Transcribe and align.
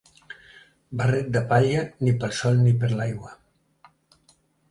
Barret 1.01 1.27
de 1.35 1.43
palla, 1.51 1.83
ni 2.07 2.15
pel 2.23 2.33
sol 2.39 2.57
ni 2.63 2.73
per 2.85 2.91
l'aigua. 3.01 3.33